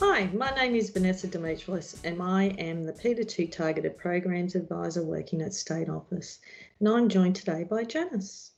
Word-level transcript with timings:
Hi, 0.00 0.30
my 0.32 0.50
name 0.50 0.76
is 0.76 0.90
Vanessa 0.90 1.26
Demetrius 1.26 2.00
and 2.04 2.22
I 2.22 2.54
am 2.58 2.84
the 2.84 2.92
Peter 2.92 3.24
2 3.24 3.48
Targeted 3.48 3.98
Programs 3.98 4.54
Advisor 4.54 5.02
working 5.02 5.42
at 5.42 5.52
State 5.52 5.88
Office. 5.88 6.38
And 6.78 6.88
I'm 6.88 7.08
joined 7.08 7.34
today 7.34 7.64
by 7.64 7.82
Janice. 7.82 8.52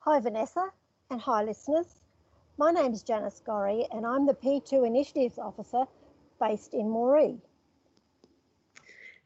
Hi, 0.00 0.18
Vanessa, 0.18 0.70
and 1.10 1.20
hi, 1.20 1.44
listeners. 1.44 1.86
My 2.58 2.72
name 2.72 2.92
is 2.92 3.04
Janice 3.04 3.40
Gorry 3.46 3.86
and 3.92 4.04
I'm 4.04 4.26
the 4.26 4.34
P2 4.34 4.84
Initiatives 4.84 5.38
Officer 5.38 5.84
based 6.40 6.74
in 6.74 6.86
Moree. 6.86 7.38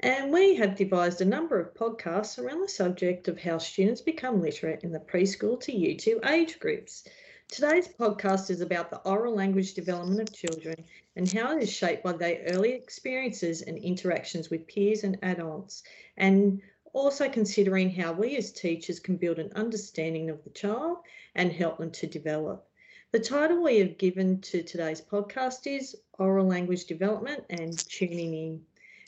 And 0.00 0.30
we 0.30 0.56
have 0.56 0.76
devised 0.76 1.22
a 1.22 1.24
number 1.24 1.58
of 1.58 1.72
podcasts 1.72 2.38
around 2.38 2.60
the 2.60 2.68
subject 2.68 3.26
of 3.28 3.40
how 3.40 3.56
students 3.56 4.02
become 4.02 4.42
literate 4.42 4.84
in 4.84 4.92
the 4.92 5.00
preschool 5.00 5.59
to 5.62 5.73
U2 5.73 6.28
age 6.28 6.60
groups. 6.60 7.09
Today's 7.48 7.88
podcast 7.88 8.50
is 8.50 8.60
about 8.60 8.91
the 8.91 8.98
oral 9.09 9.34
language 9.34 9.73
development 9.73 10.20
of 10.20 10.34
children 10.34 10.84
and 11.14 11.32
how 11.32 11.56
it 11.56 11.62
is 11.62 11.72
shaped 11.72 12.02
by 12.02 12.12
their 12.12 12.42
early 12.48 12.72
experiences 12.72 13.62
and 13.62 13.78
interactions 13.78 14.50
with 14.50 14.66
peers 14.66 15.05
and 15.05 15.16
adults, 15.22 15.82
and 16.19 16.60
also 16.92 17.30
considering 17.30 17.88
how 17.88 18.12
we 18.12 18.36
as 18.36 18.52
teachers 18.52 19.00
can 19.00 19.16
build 19.16 19.38
an 19.38 19.52
understanding 19.55 20.28
of 20.28 20.45
the 20.45 20.50
child 20.50 20.98
and 21.34 21.50
help 21.50 21.78
them 21.78 21.91
to 21.92 22.06
develop. 22.06 22.69
The 23.12 23.20
title 23.20 23.62
we 23.62 23.78
have 23.78 23.97
given 23.97 24.41
to 24.42 24.62
today's 24.62 25.00
podcast 25.00 25.66
is 25.66 25.97
Oral 26.19 26.47
Language 26.47 26.84
Development 26.84 27.42
and 27.48 27.78
Tuning 27.88 28.34
In. 28.34 28.66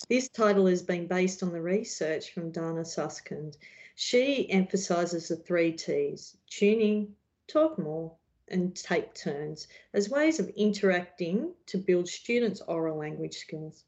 This 0.09 0.29
title 0.29 0.67
has 0.67 0.83
been 0.83 1.07
based 1.07 1.43
on 1.43 1.53
the 1.53 1.61
research 1.61 2.33
from 2.33 2.53
Dana 2.53 2.85
Suskind. 2.85 3.59
She 3.97 4.49
emphasises 4.49 5.29
the 5.29 5.37
three 5.37 5.73
T's 5.73 6.37
tuning, 6.49 7.15
talk 7.49 7.79
more, 7.79 8.15
and 8.51 8.75
take 8.77 9.15
turns 9.15 9.69
as 9.93 10.11
ways 10.11 10.39
of 10.39 10.49
interacting 10.51 11.55
to 11.67 11.79
build 11.79 12.09
students' 12.09 12.61
oral 12.63 12.99
language 12.99 13.37
skills. 13.37 13.85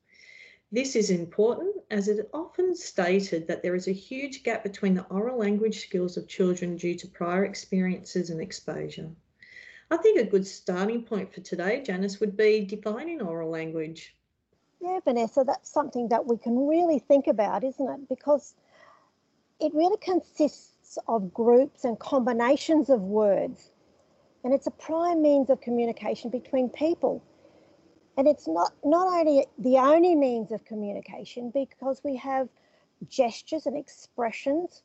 This 0.72 0.94
is 0.94 1.10
important 1.10 1.76
as 1.90 2.06
it 2.06 2.20
is 2.20 2.26
often 2.32 2.76
stated 2.76 3.48
that 3.48 3.62
there 3.62 3.74
is 3.74 3.88
a 3.88 3.92
huge 3.92 4.44
gap 4.44 4.62
between 4.62 4.94
the 4.94 5.06
oral 5.06 5.38
language 5.38 5.80
skills 5.80 6.16
of 6.16 6.28
children 6.28 6.76
due 6.76 6.94
to 6.94 7.08
prior 7.08 7.44
experiences 7.44 8.30
and 8.30 8.40
exposure. 8.40 9.10
I 9.90 9.96
think 9.96 10.20
a 10.20 10.24
good 10.24 10.46
starting 10.46 11.02
point 11.02 11.34
for 11.34 11.40
today, 11.40 11.82
Janice, 11.82 12.20
would 12.20 12.36
be 12.36 12.64
defining 12.64 13.20
oral 13.20 13.50
language. 13.50 14.14
Yeah, 14.80 15.00
Vanessa, 15.04 15.42
that's 15.44 15.70
something 15.70 16.08
that 16.08 16.24
we 16.24 16.36
can 16.38 16.68
really 16.68 17.00
think 17.00 17.26
about, 17.26 17.64
isn't 17.64 17.88
it? 17.88 18.08
Because 18.08 18.54
it 19.58 19.74
really 19.74 19.98
consists 19.98 20.96
of 21.08 21.34
groups 21.34 21.84
and 21.84 21.98
combinations 21.98 22.88
of 22.88 23.02
words 23.02 23.69
and 24.44 24.54
it's 24.54 24.66
a 24.66 24.70
prime 24.70 25.22
means 25.22 25.50
of 25.50 25.60
communication 25.60 26.30
between 26.30 26.68
people. 26.68 27.22
And 28.16 28.26
it's 28.26 28.46
not, 28.46 28.72
not 28.84 29.06
only 29.06 29.46
the 29.58 29.78
only 29.78 30.14
means 30.14 30.52
of 30.52 30.64
communication 30.64 31.50
because 31.50 32.00
we 32.04 32.16
have 32.16 32.48
gestures 33.08 33.66
and 33.66 33.76
expressions, 33.76 34.82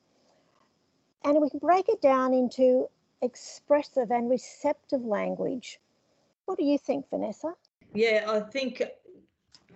and 1.23 1.41
we 1.41 1.49
can 1.49 1.59
break 1.59 1.89
it 1.89 2.01
down 2.01 2.33
into 2.33 2.87
expressive 3.21 4.11
and 4.11 4.29
receptive 4.29 5.03
language. 5.03 5.79
What 6.45 6.57
do 6.57 6.63
you 6.63 6.77
think, 6.77 7.09
Vanessa? 7.09 7.53
Yeah, 7.93 8.25
I 8.27 8.39
think 8.39 8.81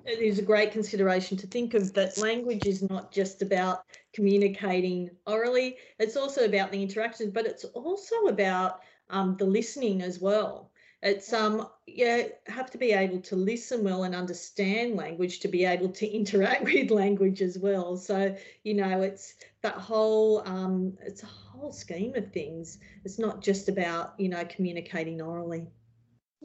it 0.06 0.20
is 0.20 0.40
a 0.40 0.44
great 0.44 0.72
consideration 0.72 1.38
to 1.38 1.48
think 1.48 1.74
of 1.74 1.94
that 1.94 2.18
language 2.18 2.66
is 2.66 2.88
not 2.88 3.12
just 3.12 3.42
about 3.42 3.84
communicating 4.14 5.10
orally, 5.26 5.78
it's 6.00 6.16
also 6.16 6.46
about 6.46 6.72
the 6.72 6.82
interactions, 6.82 7.32
but 7.32 7.46
it's 7.46 7.66
also 7.66 8.16
about 8.28 8.82
um, 9.10 9.36
the 9.38 9.46
listening 9.46 10.02
as 10.02 10.20
well. 10.20 10.72
It's 11.02 11.32
um 11.32 11.66
yeah 11.88 12.24
have 12.48 12.70
to 12.72 12.78
be 12.78 12.92
able 12.92 13.22
to 13.22 13.36
listen 13.38 13.86
well 13.86 14.04
and 14.04 14.14
understand 14.14 14.98
language 14.98 15.40
to 15.40 15.48
be 15.48 15.64
able 15.64 15.90
to 15.90 16.08
interact 16.20 16.66
with 16.66 16.92
language 16.92 17.42
as 17.42 17.58
well. 17.58 17.96
So 17.96 18.36
you 18.64 18.74
know 18.74 19.02
it's 19.02 19.36
that 19.62 19.76
whole 19.76 20.46
um 20.46 20.98
it's 21.02 21.24
a 21.24 21.28
whole 21.28 21.72
scheme 21.72 22.16
of 22.16 22.34
things. 22.34 22.80
It's 23.06 23.18
not 23.18 23.42
just 23.42 23.70
about 23.70 24.14
you 24.18 24.28
know 24.28 24.44
communicating 24.46 25.22
orally. 25.22 25.68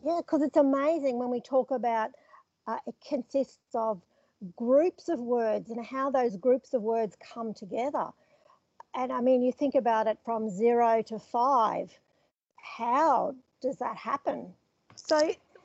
Yeah, 0.05 0.19
because 0.19 0.43
it's 0.43 0.57
amazing 0.57 1.19
when 1.19 1.31
we 1.31 1.41
talk 1.41 1.71
about 1.73 2.11
uh, 2.67 2.79
it 2.87 2.95
consists 3.07 3.75
of 3.75 4.01
groups 4.57 5.09
of 5.09 5.19
words 5.19 5.71
and 5.71 5.85
how 5.85 6.11
those 6.11 6.37
groups 6.37 6.75
of 6.75 6.83
words 6.83 7.17
come 7.35 7.55
together. 7.55 8.11
And 8.95 9.13
I 9.13 9.21
mean, 9.21 9.43
you 9.43 9.51
think 9.53 9.75
about 9.75 10.07
it 10.07 10.19
from 10.25 10.49
zero 10.49 11.03
to 11.03 11.19
five 11.19 11.91
how 12.65 13.35
does 13.61 13.77
that 13.77 13.97
happen? 13.97 14.53
So, 14.97 15.19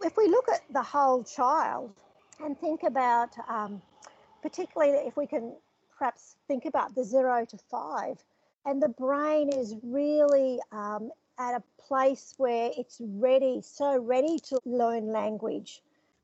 if 0.04 0.18
we 0.18 0.28
look 0.28 0.48
at 0.50 0.62
the 0.72 0.82
whole 0.82 1.24
child 1.24 1.92
and 2.44 2.58
think 2.60 2.84
about, 2.84 3.30
um, 3.48 3.82
particularly 4.42 5.08
if 5.08 5.18
we 5.18 5.28
can 5.28 5.54
perhaps 5.98 6.36
think 6.48 6.66
about 6.66 6.96
the 6.96 7.04
zero 7.04 7.46
to 7.46 7.58
five, 7.70 8.24
and 8.66 8.82
the 8.82 8.90
brain 8.90 9.50
is 9.50 9.76
really 9.84 10.60
um, 10.72 11.12
at 11.38 11.56
a 11.56 11.64
place 11.82 12.34
where 12.38 12.72
it's 12.78 13.02
ready, 13.02 13.62
so 13.62 13.98
ready 13.98 14.38
to 14.40 14.60
learn 14.66 15.12
language. 15.12 15.82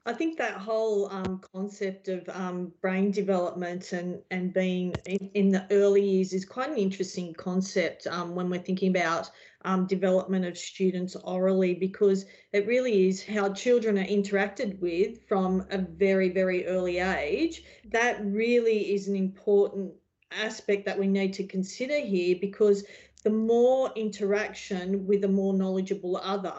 I 0.07 0.13
think 0.13 0.37
that 0.37 0.53
whole 0.53 1.11
um, 1.11 1.41
concept 1.53 2.09
of 2.09 2.29
um, 2.29 2.71
brain 2.79 3.09
development 3.09 3.91
and, 3.91 4.21
and 4.29 4.53
being 4.53 4.93
in, 5.07 5.31
in, 5.33 5.51
the 5.51 5.65
early 5.71 6.07
years 6.07 6.31
is 6.31 6.45
quite 6.45 6.69
an 6.69 6.77
interesting 6.77 7.33
concept 7.33 8.05
um, 8.05 8.35
when 8.35 8.47
we're 8.47 8.59
thinking 8.59 8.91
about 8.91 9.31
um, 9.65 9.87
development 9.87 10.45
of 10.45 10.57
students 10.57 11.15
orally 11.23 11.73
because 11.73 12.25
it 12.53 12.67
really 12.67 13.09
is 13.09 13.25
how 13.25 13.51
children 13.51 13.97
are 13.97 14.05
interacted 14.05 14.79
with 14.79 15.27
from 15.27 15.65
a 15.71 15.79
very, 15.79 16.29
very 16.29 16.65
early 16.67 16.99
age. 16.99 17.63
That 17.91 18.23
really 18.23 18.93
is 18.93 19.07
an 19.07 19.15
important 19.15 19.91
aspect 20.31 20.85
that 20.85 20.97
we 20.97 21.07
need 21.07 21.33
to 21.33 21.47
consider 21.47 21.99
here 21.99 22.37
because 22.39 22.85
the 23.23 23.31
more 23.31 23.91
interaction 23.95 25.05
with 25.07 25.23
a 25.23 25.27
more 25.27 25.53
knowledgeable 25.53 26.17
other 26.17 26.53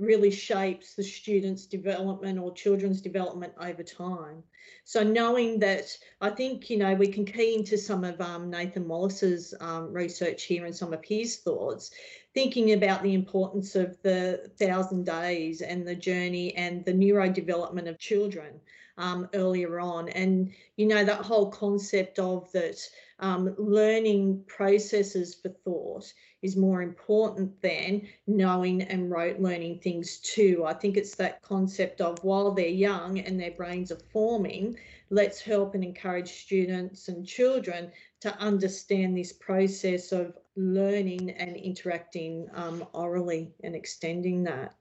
really 0.00 0.30
shapes 0.30 0.94
the 0.94 1.02
student's 1.02 1.66
development 1.66 2.38
or 2.38 2.52
children's 2.52 3.00
development 3.00 3.52
over 3.60 3.82
time. 3.82 4.42
So 4.84 5.02
knowing 5.02 5.58
that, 5.60 5.96
I 6.20 6.30
think, 6.30 6.70
you 6.70 6.78
know, 6.78 6.94
we 6.94 7.08
can 7.08 7.24
key 7.24 7.54
into 7.54 7.76
some 7.76 8.04
of 8.04 8.20
um, 8.20 8.50
Nathan 8.50 8.88
Wallace's 8.88 9.54
um, 9.60 9.92
research 9.92 10.44
here 10.44 10.64
and 10.64 10.74
some 10.74 10.92
of 10.92 11.04
his 11.04 11.36
thoughts, 11.36 11.90
thinking 12.34 12.72
about 12.72 13.02
the 13.02 13.14
importance 13.14 13.74
of 13.76 14.00
the 14.02 14.50
thousand 14.58 15.04
days 15.04 15.60
and 15.60 15.86
the 15.86 15.94
journey 15.94 16.54
and 16.56 16.84
the 16.84 16.92
neurodevelopment 16.92 17.88
of 17.88 17.98
children 17.98 18.60
um, 18.98 19.28
earlier 19.32 19.80
on. 19.80 20.08
And, 20.10 20.52
you 20.76 20.86
know, 20.86 21.04
that 21.04 21.22
whole 21.22 21.50
concept 21.50 22.18
of 22.18 22.50
that 22.52 22.78
um, 23.20 23.54
learning 23.58 24.44
processes 24.46 25.34
for 25.34 25.48
thought 25.48 26.12
is 26.42 26.56
more 26.56 26.82
important 26.82 27.60
than 27.62 28.06
knowing 28.26 28.82
and 28.82 29.10
rote 29.10 29.40
learning 29.40 29.80
things 29.80 30.18
too. 30.18 30.64
I 30.64 30.72
think 30.72 30.96
it's 30.96 31.16
that 31.16 31.42
concept 31.42 32.00
of 32.00 32.22
while 32.22 32.52
they're 32.52 32.68
young 32.68 33.18
and 33.18 33.40
their 33.40 33.50
brains 33.50 33.90
are 33.90 33.98
forming, 34.12 34.78
let's 35.10 35.40
help 35.40 35.74
and 35.74 35.82
encourage 35.82 36.28
students 36.28 37.08
and 37.08 37.26
children 37.26 37.90
to 38.20 38.36
understand 38.38 39.16
this 39.16 39.32
process 39.32 40.12
of 40.12 40.36
learning 40.56 41.30
and 41.30 41.56
interacting 41.56 42.48
um, 42.54 42.84
orally 42.92 43.52
and 43.64 43.74
extending 43.74 44.44
that. 44.44 44.74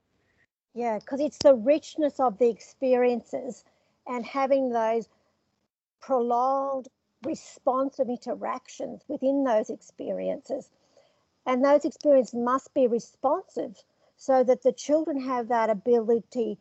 Yeah, 0.75 0.99
because 0.99 1.21
it's 1.21 1.39
the 1.39 1.55
richness 1.55 2.19
of 2.19 2.37
the 2.37 2.49
experiences 2.49 3.63
and 4.07 4.25
having 4.25 4.69
those 4.69 5.07
prolonged 6.01 6.87
responsive 7.23 8.09
interactions 8.09 9.01
within 9.07 9.43
those 9.43 9.69
experiences. 9.69 10.69
And 11.45 11.63
those 11.63 11.85
experiences 11.85 12.33
must 12.33 12.73
be 12.73 12.87
responsive 12.87 13.81
so 14.17 14.43
that 14.43 14.63
the 14.63 14.73
children 14.73 15.19
have 15.21 15.47
that 15.49 15.69
ability 15.69 16.57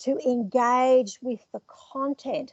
to 0.00 0.18
engage 0.24 1.18
with 1.22 1.40
the 1.52 1.60
content 1.66 2.52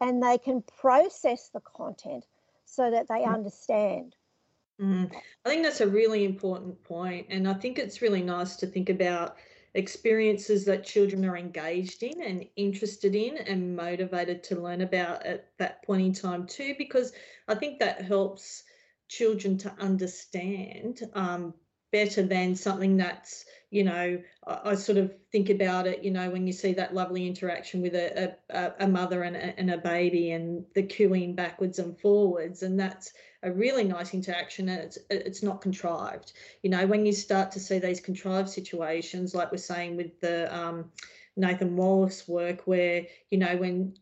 and 0.00 0.22
they 0.22 0.38
can 0.38 0.62
process 0.62 1.48
the 1.48 1.60
content 1.60 2.24
so 2.64 2.90
that 2.90 3.08
they 3.08 3.20
mm. 3.20 3.32
understand. 3.32 4.14
Mm. 4.80 5.10
I 5.44 5.48
think 5.48 5.62
that's 5.62 5.80
a 5.80 5.88
really 5.88 6.24
important 6.24 6.82
point, 6.84 7.26
and 7.30 7.48
I 7.48 7.54
think 7.54 7.78
it's 7.78 8.02
really 8.02 8.22
nice 8.22 8.56
to 8.56 8.66
think 8.66 8.90
about 8.90 9.36
experiences 9.76 10.64
that 10.64 10.84
children 10.84 11.24
are 11.24 11.36
engaged 11.36 12.02
in 12.02 12.22
and 12.22 12.46
interested 12.56 13.14
in 13.14 13.36
and 13.36 13.76
motivated 13.76 14.42
to 14.42 14.58
learn 14.58 14.80
about 14.80 15.24
at 15.24 15.50
that 15.58 15.82
point 15.84 16.02
in 16.02 16.12
time 16.12 16.46
too 16.46 16.74
because 16.78 17.12
i 17.46 17.54
think 17.54 17.78
that 17.78 18.00
helps 18.00 18.64
children 19.08 19.56
to 19.58 19.72
understand 19.78 21.02
um, 21.14 21.54
better 21.92 22.22
than 22.22 22.56
something 22.56 22.96
that's 22.96 23.44
you 23.70 23.84
know 23.84 24.18
I, 24.46 24.60
I, 24.64 24.74
sort 24.74 24.98
of 24.98 25.12
think 25.30 25.50
about 25.50 25.86
it 25.86 26.02
you 26.02 26.10
know 26.10 26.30
when 26.30 26.46
you 26.46 26.52
see 26.52 26.72
that 26.74 26.94
lovely 26.94 27.26
interaction 27.26 27.82
with 27.82 27.94
a, 27.94 28.34
a, 28.50 28.72
a 28.80 28.88
mother 28.88 29.22
and 29.22 29.36
a, 29.36 29.58
and 29.58 29.70
a 29.70 29.78
baby 29.78 30.32
and 30.32 30.64
the 30.74 30.84
cooing 30.84 31.34
backwards 31.34 31.78
and 31.78 31.98
forwards 32.00 32.62
and 32.62 32.80
that's 32.80 33.12
a 33.46 33.52
really 33.52 33.84
nice 33.84 34.12
interaction 34.12 34.68
and 34.68 34.80
it's 34.80 34.98
it's 35.08 35.42
not 35.42 35.62
contrived 35.62 36.32
you 36.62 36.70
know 36.70 36.86
when 36.86 37.06
you 37.06 37.12
start 37.12 37.50
to 37.52 37.60
see 37.60 37.78
these 37.78 38.00
contrived 38.00 38.48
situations 38.48 39.34
like 39.34 39.50
we're 39.50 39.58
saying 39.58 39.96
with 39.96 40.20
the 40.20 40.54
um, 40.54 40.90
Nathan 41.36 41.76
Wallace 41.76 42.26
work, 42.26 42.62
where 42.66 43.06
you 43.30 43.38
know 43.38 43.56
when 43.56 43.94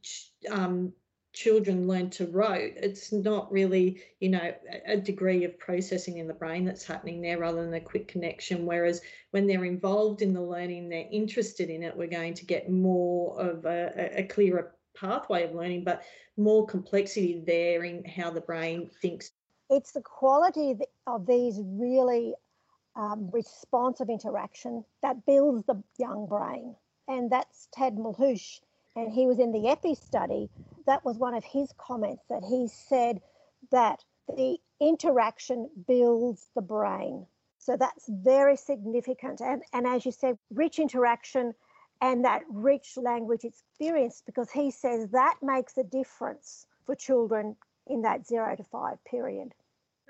um, 0.51 0.93
children 1.33 1.89
learn 1.89 2.11
to 2.11 2.27
rote, 2.27 2.75
it's 2.77 3.13
not 3.13 3.51
really, 3.51 4.01
you 4.21 4.29
know, 4.29 4.55
a 4.87 4.97
degree 4.97 5.45
of 5.45 5.59
processing 5.59 6.19
in 6.19 6.29
the 6.29 6.35
brain 6.35 6.65
that's 6.65 6.85
happening 6.85 7.21
there 7.21 7.39
rather 7.39 7.65
than 7.65 7.75
a 7.75 7.81
quick 7.81 8.07
connection. 8.07 8.65
Whereas 8.65 9.01
when 9.33 9.47
they're 9.47 9.65
involved 9.65 10.23
in 10.23 10.33
the 10.33 10.41
learning, 10.41 10.89
they're 10.89 11.09
interested 11.11 11.71
in 11.71 11.83
it, 11.83 11.97
we're 11.97 12.07
going 12.07 12.35
to 12.35 12.47
get 12.47 12.71
more 12.71 13.39
of 13.41 13.67
a, 13.67 14.21
a 14.21 14.23
clearer 14.23 14.77
pathway 14.95 15.45
of 15.45 15.55
learning, 15.55 15.85
but 15.85 16.03
more 16.37 16.67
complexity 16.67 17.43
there 17.47 17.85
in 17.85 18.05
how 18.05 18.31
the 18.31 18.41
brain 18.41 18.91
thinks. 19.01 19.31
It's 19.71 19.93
the 19.93 20.03
quality 20.03 20.77
of 21.07 21.27
these 21.27 21.61
really 21.63 22.35
um, 22.97 23.31
responsive 23.33 24.09
interaction 24.09 24.85
that 25.03 25.27
builds 25.27 25.65
the 25.67 25.83
young 25.99 26.27
brain. 26.27 26.77
And 27.09 27.31
that's 27.31 27.69
Ted 27.73 27.97
Melhuish 27.97 28.61
and 28.97 29.13
he 29.13 29.27
was 29.27 29.39
in 29.39 29.53
the 29.53 29.59
EPPE 29.59 29.97
study, 29.97 30.49
that 30.87 31.05
was 31.05 31.19
one 31.19 31.35
of 31.35 31.45
his 31.45 31.73
comments 31.79 32.23
that 32.29 32.45
he 32.49 32.69
said 32.69 33.21
that 33.71 34.05
the 34.37 34.59
interaction 34.81 35.69
builds 35.87 36.49
the 36.55 36.63
brain. 36.63 37.27
So 37.59 37.77
that's 37.77 38.05
very 38.09 38.57
significant. 38.57 39.41
And, 39.41 39.63
and 39.73 39.87
as 39.87 40.05
you 40.05 40.13
said, 40.13 40.39
rich 40.51 40.79
interaction 40.79 41.55
and 42.05 42.23
that 42.25 42.43
rich 42.51 42.99
language 42.99 43.45
experience, 43.45 44.23
because 44.27 44.51
he 44.51 44.71
says 44.71 45.09
that 45.11 45.37
makes 45.43 45.79
a 45.79 45.85
difference 45.85 46.67
for 46.85 46.95
children 46.95 47.57
in 47.87 48.03
that 48.03 48.27
zero 48.27 48.55
to 48.55 48.63
five 48.63 49.03
period. 49.05 49.55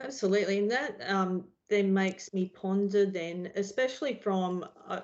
Absolutely. 0.01 0.59
And 0.59 0.71
that 0.73 0.97
um, 1.07 1.45
then 1.69 1.95
makes 1.95 2.35
me 2.35 2.51
ponder, 2.63 3.07
then, 3.07 3.53
especially 3.55 4.15
from 4.15 4.67
uh, 4.89 5.03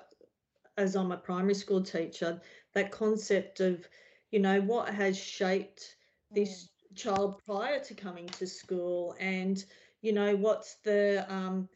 as 0.78 0.96
I'm 0.96 1.12
a 1.12 1.16
primary 1.16 1.54
school 1.54 1.80
teacher, 1.80 2.40
that 2.74 2.90
concept 2.90 3.60
of, 3.60 3.88
you 4.32 4.40
know, 4.40 4.60
what 4.60 4.92
has 4.92 5.16
shaped 5.16 5.96
this 6.32 6.70
mm. 6.92 6.96
child 6.96 7.40
prior 7.46 7.78
to 7.78 7.94
coming 7.94 8.26
to 8.26 8.46
school 8.48 9.14
and, 9.20 9.64
you 10.02 10.12
know, 10.12 10.34
what's 10.34 10.74
the 10.82 11.24
um, 11.28 11.68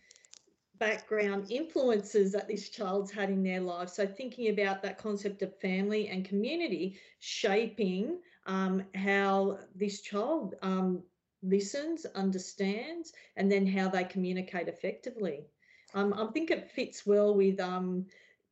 background 0.78 1.50
influences 1.50 2.32
that 2.32 2.48
this 2.48 2.68
child's 2.68 3.10
had 3.10 3.30
in 3.30 3.42
their 3.42 3.60
life. 3.60 3.88
So 3.88 4.06
thinking 4.06 4.48
about 4.48 4.82
that 4.82 4.98
concept 4.98 5.42
of 5.42 5.58
family 5.60 6.08
and 6.08 6.24
community 6.24 6.98
shaping 7.20 8.18
um, 8.46 8.82
how 8.94 9.58
this 9.74 10.00
child 10.00 10.56
um, 10.62 11.02
listens, 11.42 12.06
understands, 12.14 13.12
and 13.36 13.50
then 13.50 13.66
how 13.66 13.88
they 13.88 14.04
communicate 14.04 14.68
effectively. 14.68 15.46
Um, 15.94 16.12
I 16.12 16.26
think 16.32 16.50
it 16.50 16.70
fits 16.70 17.06
well 17.06 17.34
with 17.34 17.60
um, 17.60 18.06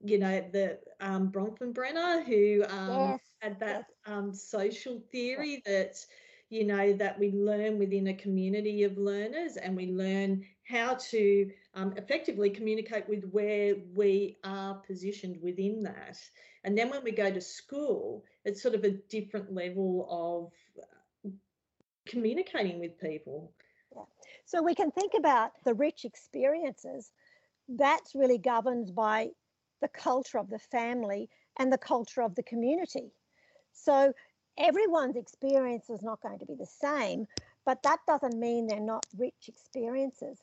you 0.05 0.19
know, 0.19 0.45
the 0.53 0.79
um, 1.01 1.31
Bronfenbrenner 1.31 2.25
who 2.25 2.65
um, 2.69 3.11
yes. 3.11 3.21
had 3.41 3.61
that 3.61 3.87
um, 4.07 4.35
social 4.35 5.01
theory 5.13 5.63
that, 5.65 5.95
you 6.51 6.65
know, 6.65 6.93
that 6.95 7.19
we 7.19 7.31
learn 7.31 7.79
within 7.79 8.09
a 8.09 8.15
community 8.15 8.83
of 8.83 8.99
learners 8.99 9.57
and 9.57 9.77
we 9.77 9.87
learn 9.87 10.45
how 10.65 10.95
to 10.95 11.51
um, 11.75 11.95
effectively 11.97 12.51
communicate 12.51 13.09
with 13.09 13.25
where 13.31 13.75
we 13.95 14.39
are 14.45 14.75
positioned 14.75 15.39
within 15.43 15.83
that. 15.83 16.19
And 16.65 16.79
then 16.79 16.89
when 16.89 17.03
we 17.03 17.11
go 17.11 17.31
to 17.31 17.41
school, 17.41 18.25
it's 18.45 18.63
sort 18.63 18.75
of 18.75 18.85
a 18.85 18.91
different 18.91 19.53
level 19.53 20.07
of 20.09 20.83
uh, 20.83 21.31
communicating 22.07 22.79
with 22.79 22.99
people. 23.01 23.53
Yeah. 23.95 24.03
So 24.45 24.63
we 24.63 24.75
can 24.75 24.91
think 24.93 25.13
about 25.17 25.53
the 25.65 25.75
rich 25.75 26.05
experiences 26.05 27.13
that's 27.69 28.15
really 28.15 28.39
governed 28.39 28.95
by 28.95 29.29
the 29.81 29.89
culture 29.89 30.39
of 30.39 30.49
the 30.49 30.59
family 30.59 31.29
and 31.59 31.73
the 31.73 31.79
culture 31.79 32.23
of 32.23 32.35
the 32.35 32.43
community. 32.43 33.13
So 33.73 34.13
everyone's 34.59 35.17
experience 35.17 35.91
is 35.91 36.03
not 36.03 36.21
going 36.23 36.39
to 36.39 36.47
be 36.47 36.55
the 36.55 36.67
same, 36.67 37.27
but 37.65 37.83
that 37.83 38.01
doesn't 38.07 38.39
mean 38.39 38.67
they're 38.67 38.81
not 38.81 39.07
rich 39.17 39.49
experiences. 39.49 40.39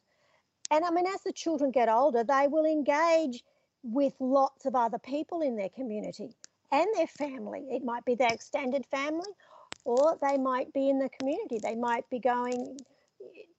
And 0.71 0.85
I 0.85 0.91
mean, 0.91 1.07
as 1.07 1.21
the 1.21 1.33
children 1.33 1.71
get 1.71 1.89
older, 1.89 2.23
they 2.23 2.47
will 2.47 2.65
engage 2.65 3.43
with 3.83 4.13
lots 4.19 4.65
of 4.65 4.75
other 4.75 4.99
people 4.99 5.41
in 5.41 5.55
their 5.55 5.69
community 5.69 6.35
and 6.71 6.87
their 6.95 7.07
family. 7.07 7.65
It 7.71 7.83
might 7.83 8.05
be 8.05 8.15
their 8.15 8.31
extended 8.31 8.85
family, 8.85 9.29
or 9.85 10.17
they 10.21 10.37
might 10.37 10.71
be 10.73 10.89
in 10.89 10.99
the 10.99 11.09
community. 11.09 11.59
They 11.59 11.75
might 11.75 12.07
be 12.09 12.19
going 12.19 12.77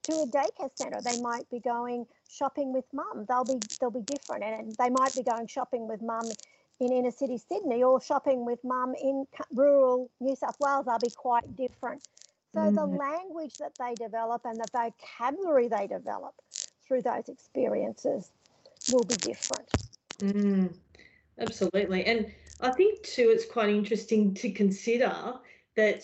to 0.05 0.13
a 0.13 0.27
daycare 0.27 0.71
centre. 0.75 1.01
They 1.03 1.21
might 1.21 1.49
be 1.51 1.61
going 1.61 2.07
shopping 2.29 2.73
with 2.73 2.85
mum. 2.93 3.27
They'll 3.29 3.45
be 3.45 3.61
they'll 3.81 3.91
be 3.91 4.03
different, 4.03 4.45
and 4.45 4.75
they 4.77 4.91
might 4.91 5.15
be 5.15 5.23
going 5.23 5.47
shopping 5.47 5.89
with 5.89 6.03
mum 6.03 6.25
in 6.79 6.93
inner 6.93 7.11
city 7.11 7.39
Sydney 7.39 7.83
or 7.83 8.01
shopping 8.01 8.45
with 8.47 8.63
mum 8.65 8.95
in 9.03 9.27
rural 9.55 10.11
New 10.21 10.37
South 10.37 10.57
Wales. 10.61 10.87
They'll 10.87 10.99
be 10.99 11.11
quite 11.11 11.57
different. 11.57 12.03
So 12.55 12.61
mm. 12.61 12.75
the 12.75 12.87
language 12.87 13.55
that 13.59 13.73
they 13.79 13.95
develop 13.95 14.43
and 14.45 14.57
the 14.57 14.67
vocabulary 14.73 15.69
they 15.69 15.87
develop 15.87 16.35
through 16.91 17.03
those 17.03 17.29
experiences 17.29 18.33
will 18.89 19.05
be 19.05 19.15
different. 19.15 19.69
Mm, 20.21 20.75
absolutely, 21.39 22.05
and 22.05 22.27
I 22.61 22.71
think 22.71 23.05
too 23.05 23.31
it's 23.33 23.45
quite 23.47 23.69
interesting 23.69 24.35
to 24.35 24.51
consider 24.51 25.35
that 25.77 26.03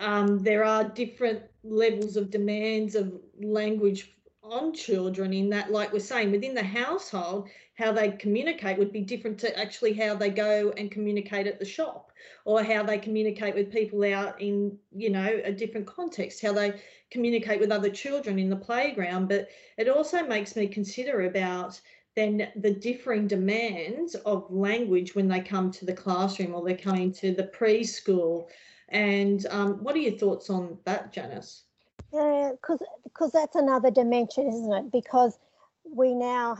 um, 0.00 0.40
there 0.40 0.64
are 0.64 0.82
different 0.82 1.42
levels 1.62 2.16
of 2.16 2.32
demands 2.32 2.96
of 2.96 3.12
language 3.40 4.12
on 4.42 4.74
children 4.74 5.32
in 5.32 5.50
that 5.50 5.70
like 5.70 5.92
we're 5.92 6.00
saying 6.00 6.30
within 6.30 6.54
the 6.54 6.62
household 6.62 7.48
how 7.74 7.92
they 7.92 8.10
communicate 8.10 8.78
would 8.78 8.92
be 8.92 9.00
different 9.00 9.38
to 9.38 9.58
actually 9.58 9.92
how 9.92 10.14
they 10.14 10.30
go 10.30 10.72
and 10.76 10.90
communicate 10.90 11.46
at 11.46 11.58
the 11.58 11.64
shop 11.64 12.05
or 12.44 12.62
how 12.62 12.82
they 12.82 12.98
communicate 12.98 13.54
with 13.54 13.72
people 13.72 14.02
out 14.04 14.40
in 14.40 14.76
you 14.94 15.10
know 15.10 15.40
a 15.44 15.52
different 15.52 15.86
context 15.86 16.42
how 16.42 16.52
they 16.52 16.72
communicate 17.10 17.60
with 17.60 17.70
other 17.70 17.90
children 17.90 18.38
in 18.38 18.50
the 18.50 18.56
playground 18.56 19.28
but 19.28 19.48
it 19.76 19.88
also 19.88 20.22
makes 20.26 20.56
me 20.56 20.66
consider 20.66 21.26
about 21.26 21.80
then 22.14 22.48
the 22.56 22.72
differing 22.72 23.26
demands 23.26 24.14
of 24.14 24.50
language 24.50 25.14
when 25.14 25.28
they 25.28 25.40
come 25.40 25.70
to 25.70 25.84
the 25.84 25.92
classroom 25.92 26.54
or 26.54 26.64
they're 26.64 26.76
coming 26.76 27.12
to 27.12 27.34
the 27.34 27.44
preschool 27.44 28.48
and 28.88 29.46
um, 29.50 29.82
what 29.82 29.96
are 29.96 30.00
your 30.00 30.16
thoughts 30.16 30.48
on 30.50 30.78
that, 30.84 31.12
Janice? 31.12 31.64
Yeah, 32.12 32.52
because 32.52 32.80
because 33.04 33.32
that's 33.32 33.56
another 33.56 33.90
dimension, 33.90 34.48
isn't 34.48 34.72
it? 34.72 34.92
Because 34.92 35.38
we 35.84 36.14
now 36.14 36.56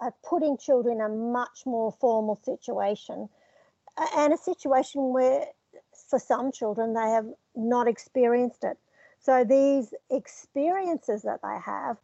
are 0.00 0.14
putting 0.22 0.58
children 0.58 0.96
in 0.96 1.02
a 1.02 1.08
much 1.08 1.64
more 1.64 1.92
formal 1.92 2.40
situation, 2.44 3.28
and 3.96 4.32
a 4.32 4.38
situation 4.38 5.12
where, 5.12 5.46
for 6.08 6.18
some 6.18 6.52
children, 6.52 6.94
they 6.94 7.08
have 7.10 7.26
not 7.54 7.88
experienced 7.88 8.64
it. 8.64 8.78
So 9.20 9.44
these 9.44 9.94
experiences 10.10 11.22
that 11.22 11.40
they 11.42 11.58
have 11.64 11.96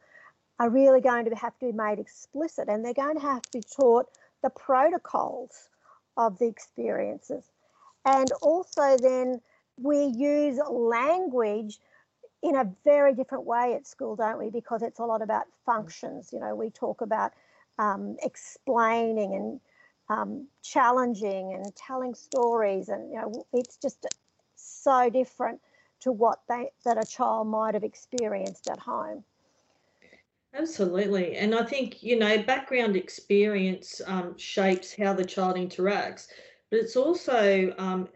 are 0.60 0.70
really 0.70 1.00
going 1.00 1.24
to 1.24 1.34
have 1.36 1.58
to 1.58 1.66
be 1.66 1.72
made 1.72 1.98
explicit, 1.98 2.68
and 2.68 2.84
they're 2.84 2.94
going 2.94 3.16
to 3.16 3.22
have 3.22 3.42
to 3.42 3.58
be 3.58 3.62
taught 3.62 4.06
the 4.42 4.50
protocols 4.50 5.68
of 6.16 6.38
the 6.38 6.46
experiences, 6.46 7.44
and 8.04 8.30
also 8.42 8.96
then 8.98 9.40
we 9.80 10.04
use 10.04 10.58
language 10.68 11.78
in 12.42 12.56
a 12.56 12.72
very 12.84 13.14
different 13.14 13.44
way 13.44 13.74
at 13.74 13.86
school, 13.86 14.16
don't 14.16 14.38
we? 14.38 14.50
Because 14.50 14.82
it's 14.82 15.00
a 15.00 15.04
lot 15.04 15.22
about 15.22 15.46
functions. 15.66 16.30
You 16.32 16.40
know, 16.40 16.54
we 16.54 16.70
talk 16.70 17.00
about 17.00 17.32
um, 17.78 18.16
explaining 18.22 19.34
and 19.34 19.60
um, 20.08 20.46
challenging 20.62 21.54
and 21.54 21.74
telling 21.76 22.14
stories, 22.14 22.88
and 22.88 23.10
you 23.10 23.16
know, 23.16 23.46
it's 23.52 23.76
just 23.76 24.06
so 24.56 25.10
different 25.10 25.60
to 26.00 26.12
what 26.12 26.40
they 26.48 26.70
that 26.84 27.02
a 27.02 27.06
child 27.06 27.48
might 27.48 27.74
have 27.74 27.84
experienced 27.84 28.68
at 28.68 28.78
home. 28.78 29.24
Absolutely, 30.54 31.36
and 31.36 31.54
I 31.54 31.64
think 31.64 32.02
you 32.02 32.18
know 32.18 32.42
background 32.42 32.96
experience 32.96 34.00
um, 34.06 34.36
shapes 34.38 34.94
how 34.96 35.12
the 35.12 35.24
child 35.24 35.56
interacts, 35.56 36.28
but 36.70 36.78
it's 36.80 36.96
also 36.96 37.74
um, 37.78 38.08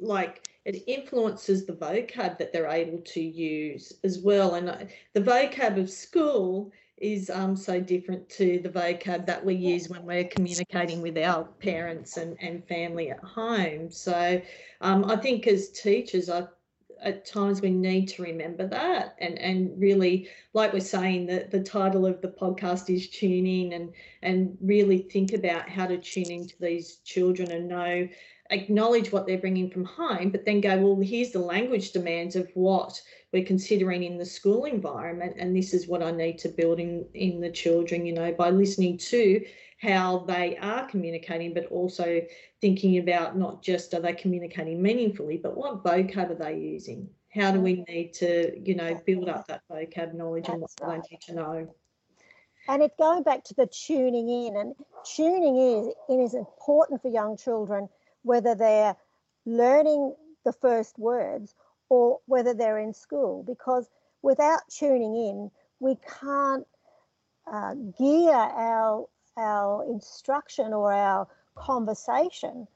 like 0.00 0.48
it 0.64 0.84
influences 0.86 1.66
the 1.66 1.72
vocab 1.72 2.38
that 2.38 2.52
they're 2.52 2.66
able 2.66 2.98
to 2.98 3.20
use 3.20 3.92
as 4.04 4.18
well. 4.18 4.54
And 4.54 4.88
the 5.14 5.20
vocab 5.20 5.78
of 5.78 5.90
school 5.90 6.72
is 7.00 7.30
um, 7.30 7.56
so 7.56 7.80
different 7.80 8.28
to 8.30 8.60
the 8.62 8.68
vocab 8.68 9.26
that 9.26 9.44
we 9.44 9.54
use 9.54 9.88
when 9.88 10.04
we're 10.04 10.24
communicating 10.24 11.00
with 11.02 11.16
our 11.18 11.44
parents 11.44 12.16
and, 12.16 12.36
and 12.40 12.66
family 12.66 13.10
at 13.10 13.20
home. 13.20 13.90
So 13.90 14.40
um, 14.80 15.04
I 15.10 15.16
think 15.16 15.46
as 15.46 15.70
teachers, 15.70 16.28
I, 16.28 16.44
at 17.00 17.24
times 17.24 17.60
we 17.60 17.70
need 17.70 18.06
to 18.08 18.22
remember 18.22 18.66
that 18.66 19.14
and, 19.20 19.38
and 19.38 19.80
really, 19.80 20.28
like 20.52 20.72
we're 20.72 20.80
saying, 20.80 21.26
that 21.26 21.50
the 21.50 21.62
title 21.62 22.06
of 22.06 22.20
the 22.20 22.28
podcast 22.28 22.92
is 22.92 23.08
tuning 23.08 23.74
and, 23.74 23.92
and 24.22 24.56
really 24.60 24.98
think 24.98 25.32
about 25.32 25.68
how 25.68 25.86
to 25.86 25.98
tune 25.98 26.30
into 26.30 26.54
these 26.60 26.96
children 27.04 27.52
and 27.52 27.68
know 27.68 28.08
acknowledge 28.50 29.12
what 29.12 29.26
they're 29.26 29.38
bringing 29.38 29.70
from 29.70 29.84
home, 29.84 30.30
but 30.30 30.44
then 30.44 30.60
go, 30.60 30.76
well, 30.78 31.00
here's 31.00 31.32
the 31.32 31.38
language 31.38 31.92
demands 31.92 32.36
of 32.36 32.50
what 32.54 33.00
we're 33.32 33.44
considering 33.44 34.04
in 34.04 34.16
the 34.16 34.24
school 34.24 34.64
environment 34.64 35.36
and 35.38 35.54
this 35.54 35.74
is 35.74 35.86
what 35.86 36.02
i 36.02 36.10
need 36.10 36.38
to 36.38 36.48
build 36.48 36.80
in 36.80 37.04
in 37.12 37.42
the 37.42 37.50
children 37.50 38.06
you 38.06 38.12
know 38.14 38.32
by 38.32 38.48
listening 38.48 38.96
to 38.96 39.44
how 39.80 40.18
they 40.26 40.56
are 40.58 40.86
communicating 40.86 41.54
but 41.54 41.66
also 41.66 42.20
thinking 42.60 42.98
about 42.98 43.38
not 43.38 43.62
just 43.62 43.94
are 43.94 44.00
they 44.00 44.12
communicating 44.12 44.82
meaningfully 44.82 45.36
but 45.36 45.56
what 45.56 45.84
vocab 45.84 46.30
are 46.30 46.34
they 46.34 46.58
using? 46.58 47.08
How 47.32 47.52
do 47.52 47.60
we 47.60 47.76
mm. 47.76 47.88
need 47.88 48.12
to 48.14 48.60
you 48.64 48.74
know 48.74 49.00
build 49.06 49.28
up 49.28 49.46
that 49.46 49.62
vocab 49.70 50.14
knowledge 50.14 50.46
That's 50.46 50.54
and 50.54 50.62
what 50.62 50.72
right. 50.82 51.02
they 51.02 51.14
need 51.14 51.20
to 51.22 51.34
know. 51.34 51.74
And 52.68 52.82
it's 52.82 52.96
going 52.98 53.22
back 53.22 53.44
to 53.44 53.54
the 53.54 53.66
tuning 53.66 54.28
in 54.28 54.56
and 54.56 54.74
tuning 55.14 55.56
in, 55.56 55.92
in 56.08 56.20
is 56.20 56.34
important 56.34 57.00
for 57.00 57.08
young 57.08 57.36
children 57.36 57.88
whether 58.22 58.54
they're 58.54 58.96
learning 59.46 60.14
the 60.44 60.52
first 60.52 60.98
words 60.98 61.54
or 61.88 62.18
whether 62.26 62.54
they're 62.54 62.78
in 62.78 62.92
school 62.92 63.42
because 63.46 63.88
without 64.22 64.60
tuning 64.68 65.14
in 65.14 65.50
we 65.80 65.96
can't 66.20 66.66
uh, 67.50 67.74
gear 67.98 68.32
our 68.32 69.06
our 69.36 69.84
instruction 69.84 70.72
or 70.72 70.92
our 70.92 71.28
conversation 71.54 72.66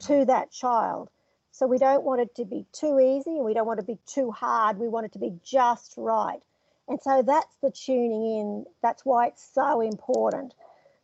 to 0.00 0.24
that 0.24 0.50
child. 0.50 1.10
So 1.52 1.66
we 1.66 1.78
don't 1.78 2.02
want 2.02 2.20
it 2.20 2.34
to 2.36 2.44
be 2.44 2.66
too 2.72 2.98
easy 2.98 3.36
and 3.36 3.44
we 3.44 3.54
don't 3.54 3.66
want 3.66 3.78
it 3.78 3.82
to 3.82 3.86
be 3.86 3.98
too 4.06 4.30
hard 4.30 4.78
we 4.78 4.88
want 4.88 5.06
it 5.06 5.12
to 5.12 5.18
be 5.18 5.34
just 5.44 5.94
right. 5.96 6.40
And 6.88 7.00
so 7.02 7.22
that's 7.22 7.56
the 7.62 7.70
tuning 7.70 8.38
in 8.38 8.66
that's 8.82 9.04
why 9.04 9.28
it's 9.28 9.48
so 9.54 9.80
important 9.80 10.54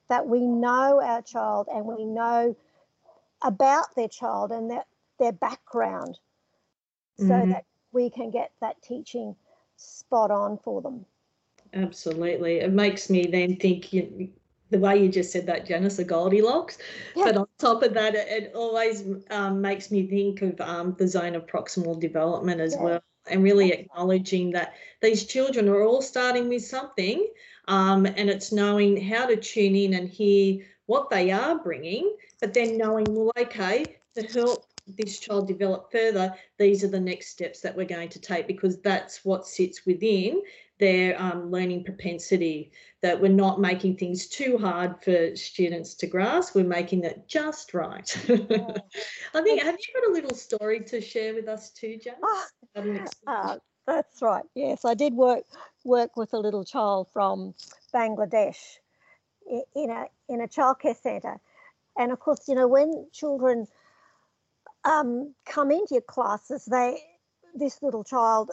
that 0.09 0.27
we 0.27 0.41
know 0.47 1.01
our 1.03 1.23
child 1.23 1.69
and 1.73 1.85
we 1.87 2.05
know 2.05 2.57
about 3.45 3.95
their 3.97 4.09
child 4.09 4.53
and 4.53 4.71
their, 4.71 4.85
their 5.19 5.33
background 5.33 6.19
so 7.19 7.25
mm-hmm. 7.25 7.51
that 7.51 7.65
we 7.93 8.11
can 8.11 8.31
get 8.31 8.53
that 8.61 8.81
teaching 8.83 9.37
spot 9.77 10.31
on 10.31 10.59
for 10.65 10.81
them. 10.81 11.05
Absolutely. 11.75 12.61
It 12.61 12.73
makes 12.73 13.09
me 13.11 13.27
then 13.27 13.57
think 13.57 13.93
you, 13.93 14.29
the 14.71 14.79
way 14.79 15.03
you 15.03 15.09
just 15.09 15.33
said 15.33 15.47
that, 15.47 15.67
Janice, 15.67 15.97
the 15.97 16.05
Goldilocks. 16.05 16.79
Yeah. 17.15 17.25
But 17.25 17.37
on 17.37 17.47
top 17.59 17.83
of 17.83 17.95
that, 17.95 18.15
it, 18.15 18.29
it 18.29 18.53
always 18.55 19.05
um, 19.31 19.61
makes 19.61 19.91
me 19.91 20.07
think 20.07 20.43
of 20.43 20.61
um, 20.61 20.95
the 20.99 21.07
zone 21.07 21.35
of 21.35 21.47
proximal 21.47 21.99
development 21.99 22.61
as 22.61 22.75
yeah. 22.75 22.83
well, 22.83 23.03
and 23.29 23.43
really 23.43 23.73
acknowledging 23.73 24.51
that 24.53 24.75
these 25.01 25.27
children 25.27 25.69
are 25.69 25.83
all 25.83 26.03
starting 26.03 26.49
with 26.49 26.65
something, 26.65 27.27
um, 27.69 28.07
and 28.07 28.31
it's 28.31 28.53
knowing 28.53 29.01
how 29.01 29.27
to 29.27 29.37
tune 29.37 29.77
in 29.77 29.95
and 29.95 30.09
hear 30.09 30.65
what 30.93 31.09
they 31.09 31.31
are 31.31 31.59
bringing, 31.59 32.15
but 32.39 32.53
then 32.53 32.77
knowing, 32.77 33.07
well, 33.09 33.33
okay, 33.39 33.83
to 34.15 34.23
help 34.25 34.67
this 34.87 35.19
child 35.19 35.49
develop 35.49 35.91
further, 35.91 36.35
these 36.59 36.85
are 36.85 36.89
the 36.89 37.01
next 37.01 37.29
steps 37.29 37.61
that 37.61 37.75
we're 37.75 37.87
going 37.87 38.11
to 38.11 38.21
take 38.21 38.47
because 38.47 38.79
that's 38.83 39.25
what 39.25 39.47
sits 39.47 39.87
within 39.87 40.43
their 40.79 41.19
um, 41.19 41.51
learning 41.51 41.83
propensity. 41.83 42.73
That 43.01 43.19
we're 43.19 43.29
not 43.29 43.59
making 43.59 43.97
things 43.97 44.27
too 44.27 44.59
hard 44.59 45.03
for 45.03 45.35
students 45.35 45.95
to 45.95 46.07
grasp, 46.07 46.55
we're 46.55 46.65
making 46.65 47.05
it 47.05 47.27
just 47.27 47.73
right. 47.73 48.15
I 48.29 49.41
think, 49.41 49.63
have 49.63 49.79
you 49.81 49.95
got 49.95 50.11
a 50.11 50.13
little 50.13 50.37
story 50.37 50.81
to 50.81 51.01
share 51.01 51.35
with 51.35 51.49
us 51.49 51.71
too, 51.71 51.97
Jan? 51.97 52.17
Uh, 53.27 53.57
that's 53.87 54.21
right. 54.21 54.45
Yes, 54.55 54.85
I 54.85 54.93
did 54.93 55.15
work 55.15 55.45
work 55.85 56.19
with 56.19 56.35
a 56.35 56.39
little 56.39 56.65
child 56.65 57.09
from 57.15 57.55
Bangladesh 57.95 58.77
in 59.75 59.91
a 59.91 60.07
in 60.29 60.41
a 60.41 60.49
childcare 60.49 60.97
centre, 60.97 61.39
and 61.97 62.13
of 62.13 62.21
course, 62.21 62.49
you 62.49 62.55
know 62.55 62.69
when 62.69 63.07
children 63.13 63.67
um, 64.85 65.35
come 65.47 65.71
into 65.71 65.95
your 65.95 66.03
classes, 66.03 66.65
they 66.65 67.03
this 67.55 67.83
little 67.83 68.05
child 68.05 68.51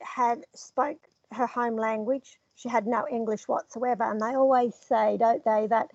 had 0.00 0.44
spoke 0.54 0.98
her 1.32 1.46
home 1.46 1.76
language. 1.76 2.38
She 2.56 2.68
had 2.68 2.86
no 2.86 3.06
English 3.10 3.48
whatsoever, 3.48 4.04
and 4.04 4.20
they 4.20 4.36
always 4.36 4.74
say, 4.74 5.16
don't 5.18 5.44
they, 5.44 5.66
that 5.68 5.90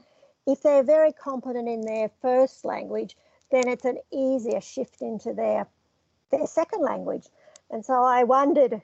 if 0.45 0.62
they're 0.62 0.83
very 0.83 1.13
competent 1.13 1.69
in 1.69 1.81
their 1.81 2.09
first 2.21 2.65
language, 2.65 3.15
then 3.51 3.67
it's 3.67 3.86
an 3.86 4.00
easier 4.12 4.62
shift 4.62 5.01
into 5.01 5.33
their 5.33 5.67
their 6.31 6.48
second 6.48 6.81
language. 6.81 7.27
And 7.71 7.86
so 7.86 8.03
I 8.03 8.24
wondered 8.24 8.81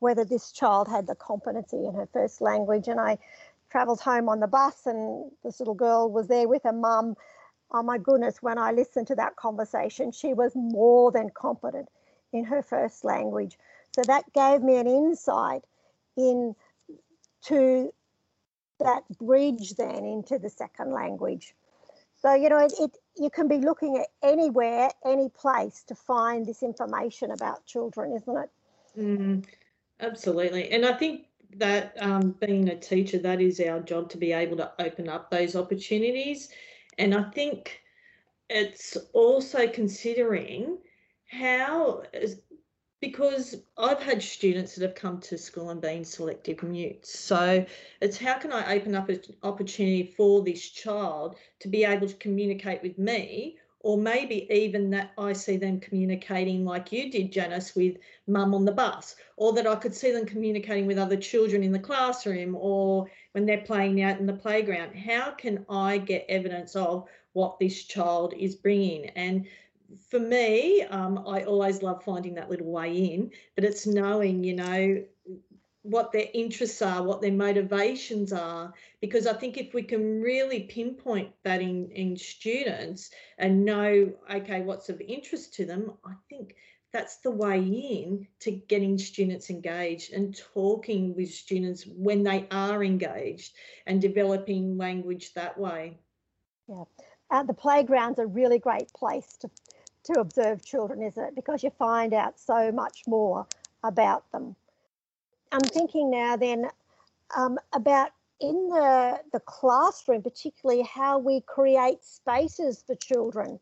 whether 0.00 0.24
this 0.24 0.52
child 0.52 0.88
had 0.88 1.06
the 1.06 1.14
competency 1.14 1.84
in 1.86 1.94
her 1.94 2.08
first 2.12 2.40
language, 2.40 2.88
and 2.88 3.00
I 3.00 3.18
travelled 3.70 4.00
home 4.00 4.28
on 4.28 4.40
the 4.40 4.46
bus, 4.46 4.86
and 4.86 5.30
this 5.44 5.60
little 5.60 5.74
girl 5.74 6.10
was 6.10 6.28
there 6.28 6.48
with 6.48 6.62
her 6.64 6.72
mum 6.72 7.16
oh 7.70 7.82
my 7.82 7.98
goodness, 7.98 8.42
when 8.42 8.58
I 8.58 8.72
listened 8.72 9.06
to 9.08 9.14
that 9.16 9.36
conversation, 9.36 10.12
she 10.12 10.32
was 10.34 10.52
more 10.54 11.12
than 11.12 11.30
competent 11.30 11.88
in 12.32 12.44
her 12.44 12.62
first 12.62 13.04
language. 13.04 13.58
So 13.94 14.02
that 14.06 14.32
gave 14.32 14.62
me 14.62 14.76
an 14.76 14.86
insight 14.86 15.62
into 16.16 16.54
that 18.80 19.02
bridge 19.18 19.74
then 19.74 20.04
into 20.04 20.38
the 20.38 20.50
second 20.50 20.92
language. 20.92 21.54
So, 22.20 22.34
you 22.34 22.48
know, 22.48 22.58
it, 22.58 22.72
it, 22.80 22.96
you 23.16 23.30
can 23.30 23.48
be 23.48 23.58
looking 23.58 23.96
at 23.96 24.08
anywhere, 24.22 24.90
any 25.04 25.28
place 25.28 25.84
to 25.88 25.94
find 25.94 26.46
this 26.46 26.62
information 26.62 27.30
about 27.30 27.64
children, 27.66 28.12
isn't 28.12 28.36
it? 28.36 28.50
Mm, 28.98 29.44
absolutely. 30.00 30.68
And 30.70 30.84
I 30.84 30.94
think 30.94 31.27
that 31.56 31.94
um, 32.00 32.34
being 32.40 32.68
a 32.68 32.78
teacher, 32.78 33.18
that 33.18 33.40
is 33.40 33.60
our 33.60 33.80
job 33.80 34.10
to 34.10 34.18
be 34.18 34.32
able 34.32 34.56
to 34.58 34.72
open 34.78 35.08
up 35.08 35.30
those 35.30 35.56
opportunities 35.56 36.50
and 36.98 37.14
I 37.14 37.22
think 37.30 37.80
it's 38.50 38.96
also 39.12 39.68
considering 39.68 40.78
how, 41.30 42.02
because 43.00 43.54
I've 43.76 44.02
had 44.02 44.22
students 44.22 44.74
that 44.74 44.82
have 44.82 44.94
come 44.96 45.20
to 45.20 45.38
school 45.38 45.70
and 45.70 45.80
been 45.80 46.04
selective 46.04 46.62
mutes. 46.62 47.18
So 47.18 47.64
it's 48.00 48.18
how 48.18 48.38
can 48.38 48.52
I 48.52 48.74
open 48.74 48.94
up 48.94 49.08
an 49.08 49.20
opportunity 49.42 50.12
for 50.16 50.42
this 50.42 50.70
child 50.70 51.36
to 51.60 51.68
be 51.68 51.84
able 51.84 52.08
to 52.08 52.14
communicate 52.14 52.82
with 52.82 52.98
me 52.98 53.58
or 53.88 53.96
maybe 53.96 54.46
even 54.52 54.90
that 54.90 55.12
I 55.16 55.32
see 55.32 55.56
them 55.56 55.80
communicating 55.80 56.62
like 56.62 56.92
you 56.92 57.10
did, 57.10 57.32
Janice, 57.32 57.74
with 57.74 57.96
mum 58.26 58.54
on 58.54 58.66
the 58.66 58.70
bus, 58.70 59.16
or 59.38 59.54
that 59.54 59.66
I 59.66 59.76
could 59.76 59.94
see 59.94 60.12
them 60.12 60.26
communicating 60.26 60.84
with 60.84 60.98
other 60.98 61.16
children 61.16 61.62
in 61.62 61.72
the 61.72 61.78
classroom 61.78 62.54
or 62.54 63.06
when 63.32 63.46
they're 63.46 63.62
playing 63.62 64.02
out 64.02 64.20
in 64.20 64.26
the 64.26 64.34
playground. 64.34 64.94
How 64.94 65.30
can 65.30 65.64
I 65.70 65.96
get 65.96 66.26
evidence 66.28 66.76
of 66.76 67.08
what 67.32 67.58
this 67.58 67.84
child 67.84 68.34
is 68.36 68.56
bringing? 68.56 69.06
And 69.16 69.46
for 70.10 70.20
me, 70.20 70.82
um, 70.82 71.24
I 71.26 71.44
always 71.44 71.82
love 71.82 72.04
finding 72.04 72.34
that 72.34 72.50
little 72.50 72.70
way 72.70 72.94
in, 72.94 73.30
but 73.54 73.64
it's 73.64 73.86
knowing, 73.86 74.44
you 74.44 74.54
know, 74.54 75.02
what 75.88 76.12
their 76.12 76.26
interests 76.34 76.82
are, 76.82 77.02
what 77.02 77.22
their 77.22 77.32
motivations 77.32 78.32
are, 78.32 78.72
because 79.00 79.26
I 79.26 79.32
think 79.32 79.56
if 79.56 79.72
we 79.72 79.82
can 79.82 80.20
really 80.20 80.64
pinpoint 80.64 81.30
that 81.44 81.62
in, 81.62 81.90
in 81.92 82.16
students 82.16 83.10
and 83.38 83.64
know, 83.64 84.12
okay, 84.30 84.60
what's 84.60 84.90
of 84.90 85.00
interest 85.00 85.54
to 85.54 85.64
them, 85.64 85.92
I 86.04 86.12
think 86.28 86.56
that's 86.92 87.18
the 87.18 87.30
way 87.30 87.58
in 87.58 88.26
to 88.40 88.50
getting 88.50 88.98
students 88.98 89.48
engaged 89.48 90.12
and 90.12 90.36
talking 90.52 91.14
with 91.16 91.32
students 91.32 91.84
when 91.86 92.22
they 92.22 92.46
are 92.50 92.84
engaged 92.84 93.54
and 93.86 94.00
developing 94.00 94.76
language 94.76 95.32
that 95.34 95.58
way. 95.58 95.98
Yeah, 96.68 96.84
uh, 97.30 97.42
the 97.44 97.54
playground's 97.54 98.18
a 98.18 98.26
really 98.26 98.58
great 98.58 98.92
place 98.92 99.36
to 99.40 99.50
to 100.04 100.20
observe 100.20 100.64
children, 100.64 101.02
isn't 101.02 101.22
it? 101.22 101.34
Because 101.34 101.62
you 101.62 101.70
find 101.70 102.14
out 102.14 102.38
so 102.38 102.72
much 102.72 103.02
more 103.06 103.46
about 103.84 104.30
them. 104.32 104.56
I'm 105.52 105.60
thinking 105.60 106.10
now 106.10 106.36
then 106.36 106.66
um, 107.36 107.58
about 107.72 108.10
in 108.40 108.68
the, 108.68 109.20
the 109.32 109.40
classroom, 109.40 110.22
particularly 110.22 110.82
how 110.82 111.18
we 111.18 111.40
create 111.40 112.04
spaces 112.04 112.82
for 112.86 112.94
children 112.94 113.58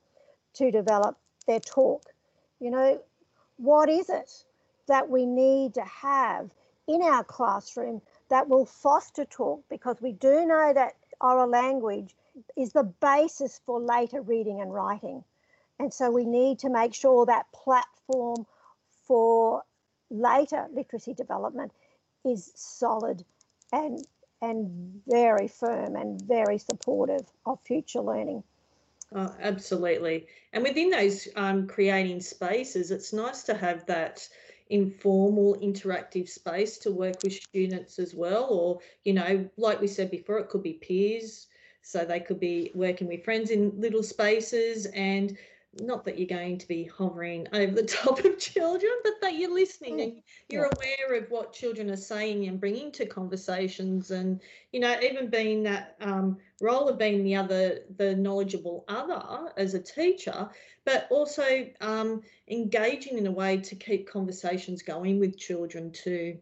to 0.55 0.71
develop 0.71 1.17
their 1.47 1.61
talk. 1.61 2.03
You 2.61 2.71
know, 2.71 3.03
what 3.57 3.89
is 3.89 4.11
it 4.11 4.31
that 4.89 5.09
we 5.09 5.25
need 5.25 5.75
to 5.75 5.85
have 5.85 6.51
in 6.89 7.03
our 7.03 7.25
classroom 7.25 8.03
that 8.29 8.49
will 8.49 8.67
foster 8.67 9.25
talk? 9.25 9.63
Because 9.71 9.97
we 10.01 10.13
do 10.13 10.45
know 10.47 10.73
that 10.75 10.95
oral 11.21 11.49
language 11.49 12.15
is 12.57 12.73
the 12.73 12.85
basis 12.85 13.61
for 13.65 13.81
later 13.81 14.21
reading 14.21 14.61
and 14.61 14.73
writing. 14.73 15.25
And 15.79 15.93
so 15.93 16.11
we 16.11 16.25
need 16.25 16.59
to 16.61 16.71
make 16.71 16.95
sure 16.95 17.27
that 17.27 17.51
platform 17.53 18.47
for 19.07 19.63
later 20.11 20.67
literacy 20.73 21.15
development 21.15 21.73
is 22.25 22.53
solid 22.55 23.25
and 23.73 24.07
and 24.43 25.01
very 25.07 25.49
firm 25.49 25.97
and 25.97 26.21
very 26.23 26.59
supportive 26.59 27.27
of 27.47 27.59
future 27.63 28.01
learning. 28.01 28.43
Oh, 29.15 29.35
absolutely. 29.41 30.27
And 30.53 30.63
within 30.63 30.91
those 30.91 31.29
um, 31.37 31.67
creating 31.67 32.21
spaces, 32.21 32.91
it's 32.91 33.13
nice 33.13 33.45
to 33.45 33.55
have 33.55 33.87
that 33.87 34.29
informal 34.69 35.57
interactive 35.63 36.29
space 36.29 36.77
to 36.79 36.91
work 36.91 37.23
with 37.23 37.35
students 37.35 37.99
as 37.99 38.15
well. 38.15 38.47
Or, 38.51 38.81
you 39.05 39.15
know, 39.15 39.49
like 39.57 39.81
we 39.81 39.87
said 39.87 40.11
before, 40.11 40.39
it 40.39 40.49
could 40.49 40.63
be 40.63 40.75
peers. 40.75 41.47
So 41.83 42.05
they 42.05 42.19
could 42.19 42.41
be 42.41 42.73
working 42.75 43.07
with 43.07 43.25
friends 43.25 43.51
in 43.51 43.81
little 43.81 44.03
spaces 44.03 44.87
and 44.87 45.39
not 45.79 46.05
that 46.05 46.19
you're 46.19 46.27
going 46.27 46.59
to 46.59 46.69
be 46.69 46.85
hovering 46.85 47.47
over 47.53 47.73
the 47.73 47.83
top 47.87 48.25
of 48.25 48.39
children, 48.39 48.93
but 49.03 49.15
that 49.21 49.35
you're 49.35 49.53
listening 49.53 50.01
and 50.01 50.23
you're 50.49 50.65
aware 50.65 51.19
of 51.19 51.31
what 51.31 51.53
children 51.53 51.91
are 51.91 51.97
saying 51.97 52.47
and 52.47 52.61
bringing 52.61 52.93
to 52.93 53.07
conversations, 53.07 54.11
and 54.11 54.41
you 54.73 54.81
know, 54.81 54.99
even 55.01 55.29
being 55.29 55.63
that 55.63 55.97
um, 56.01 56.39
role 56.61 56.89
of 56.89 56.99
being 56.99 57.25
the 57.25 57.37
other, 57.37 57.81
the 57.97 58.15
knowledgeable 58.17 58.85
other 58.89 59.53
as 59.57 59.75
a 59.75 59.81
teacher, 59.81 60.49
but 60.85 61.07
also 61.11 61.67
um, 61.81 62.23
engaging 62.49 63.19
in 63.19 63.27
a 63.27 63.33
way 63.33 63.57
to 63.59 63.75
keep 63.75 64.09
conversations 64.09 64.83
going 64.83 65.19
with 65.19 65.39
children 65.39 65.93
too. 65.93 66.39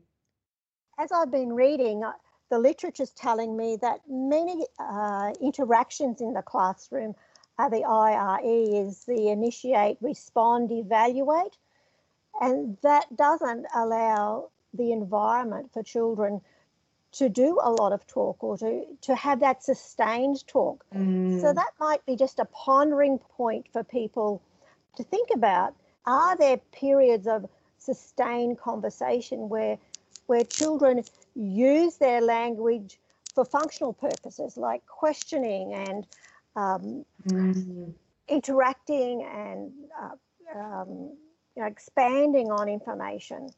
As 0.98 1.10
I've 1.10 1.30
been 1.30 1.52
reading, 1.52 2.04
uh, 2.04 2.12
the 2.50 2.58
literature 2.58 3.02
is 3.02 3.10
telling 3.10 3.56
me 3.56 3.76
that 3.80 4.00
many 4.08 4.66
uh, 4.78 5.32
interactions 5.40 6.20
in 6.20 6.34
the 6.34 6.42
classroom 6.42 7.14
uh, 7.58 7.68
the 7.68 7.84
IRE 7.84 8.40
is 8.42 9.04
the 9.04 9.28
initiate, 9.28 9.98
respond, 10.00 10.72
evaluate. 10.72 11.56
And 12.40 12.76
that 12.82 13.14
doesn't 13.16 13.66
allow 13.74 14.50
the 14.72 14.92
environment 14.92 15.72
for 15.72 15.82
children 15.82 16.40
to 17.12 17.28
do 17.28 17.60
a 17.62 17.70
lot 17.70 17.92
of 17.92 18.04
talk 18.08 18.42
or 18.42 18.58
to, 18.58 18.84
to 19.02 19.14
have 19.14 19.38
that 19.40 19.62
sustained 19.62 20.44
talk. 20.48 20.84
Mm. 20.92 21.40
So 21.40 21.52
that 21.52 21.70
might 21.78 22.04
be 22.06 22.16
just 22.16 22.40
a 22.40 22.44
pondering 22.46 23.18
point 23.18 23.66
for 23.72 23.84
people 23.84 24.42
to 24.96 25.04
think 25.04 25.28
about. 25.32 25.74
Are 26.06 26.36
there 26.36 26.56
periods 26.72 27.28
of 27.28 27.48
sustained 27.78 28.58
conversation 28.58 29.48
where 29.48 29.78
where 30.26 30.44
children 30.44 31.04
use 31.34 31.96
their 31.96 32.20
language 32.20 32.98
for 33.34 33.44
functional 33.44 33.92
purposes 33.92 34.56
like 34.56 34.84
questioning 34.86 35.74
and 35.74 36.06
um, 36.56 37.04
mm. 37.28 37.92
interacting 38.28 39.26
and 39.30 39.72
uh, 40.00 40.58
um, 40.58 41.16
you 41.56 41.62
know, 41.62 41.68
expanding 41.68 42.50
on 42.50 42.68
information, 42.68 43.48